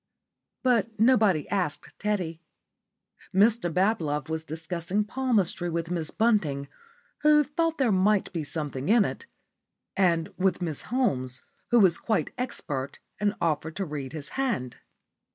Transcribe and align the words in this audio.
But 0.63 0.99
nobody 0.99 1.47
asked 1.49 1.93
Teddy. 1.99 2.41
Mr 3.31 3.71
Bablove 3.71 4.29
was 4.29 4.43
discussing 4.43 5.03
palmistry 5.03 5.69
with 5.69 5.91
Miss 5.91 6.09
Bunting, 6.09 6.67
who 7.19 7.43
thought 7.43 7.77
there 7.77 7.91
might 7.91 8.33
be 8.33 8.43
something 8.43 8.89
in 8.89 9.05
it, 9.05 9.27
and 9.95 10.33
with 10.39 10.59
Miss 10.59 10.81
Holmes, 10.89 11.43
who 11.69 11.79
was 11.79 11.99
quite 11.99 12.31
expert 12.35 12.97
and 13.19 13.35
offered 13.39 13.75
to 13.75 13.85
read 13.85 14.13
his 14.13 14.29
hand. 14.29 14.77